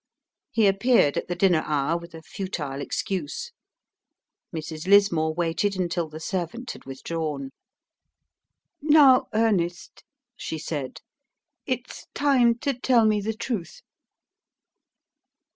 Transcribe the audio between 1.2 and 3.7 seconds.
the dinner hour with a futile excuse.